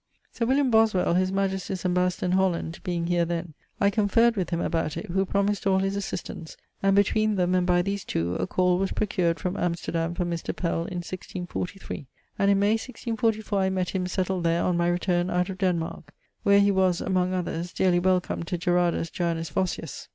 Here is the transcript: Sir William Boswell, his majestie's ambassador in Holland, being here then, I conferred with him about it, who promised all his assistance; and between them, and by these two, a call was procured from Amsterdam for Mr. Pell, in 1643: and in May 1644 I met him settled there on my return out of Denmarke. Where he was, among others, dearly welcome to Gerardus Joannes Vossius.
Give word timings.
Sir 0.31 0.47
William 0.47 0.71
Boswell, 0.71 1.13
his 1.13 1.31
majestie's 1.31 1.85
ambassador 1.85 2.25
in 2.25 2.31
Holland, 2.31 2.79
being 2.83 3.05
here 3.05 3.23
then, 3.23 3.53
I 3.79 3.91
conferred 3.91 4.35
with 4.35 4.49
him 4.49 4.59
about 4.59 4.97
it, 4.97 5.05
who 5.11 5.27
promised 5.27 5.67
all 5.67 5.77
his 5.77 5.95
assistance; 5.95 6.57
and 6.81 6.95
between 6.95 7.35
them, 7.35 7.53
and 7.53 7.67
by 7.67 7.83
these 7.83 8.03
two, 8.03 8.33
a 8.37 8.47
call 8.47 8.79
was 8.79 8.91
procured 8.91 9.39
from 9.39 9.55
Amsterdam 9.55 10.15
for 10.15 10.25
Mr. 10.25 10.55
Pell, 10.55 10.85
in 10.85 11.01
1643: 11.05 12.07
and 12.39 12.49
in 12.49 12.57
May 12.57 12.71
1644 12.77 13.59
I 13.59 13.69
met 13.69 13.91
him 13.91 14.07
settled 14.07 14.43
there 14.43 14.63
on 14.63 14.75
my 14.75 14.87
return 14.87 15.29
out 15.29 15.49
of 15.49 15.59
Denmarke. 15.59 16.15
Where 16.41 16.59
he 16.61 16.71
was, 16.71 16.99
among 16.99 17.35
others, 17.35 17.71
dearly 17.71 17.99
welcome 17.99 18.41
to 18.41 18.57
Gerardus 18.57 19.11
Joannes 19.11 19.51
Vossius. 19.51 20.07